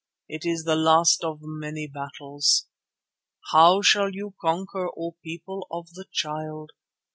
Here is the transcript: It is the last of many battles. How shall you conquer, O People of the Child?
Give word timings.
It 0.27 0.45
is 0.47 0.63
the 0.63 0.75
last 0.75 1.23
of 1.23 1.41
many 1.43 1.85
battles. 1.85 2.65
How 3.51 3.83
shall 3.83 4.09
you 4.09 4.33
conquer, 4.41 4.89
O 4.97 5.15
People 5.23 5.67
of 5.69 5.91
the 5.93 6.05
Child? 6.11 6.71